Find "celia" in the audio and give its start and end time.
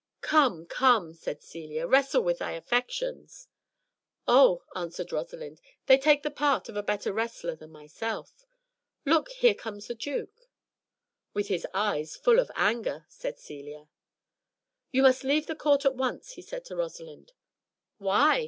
1.43-1.85, 13.37-13.89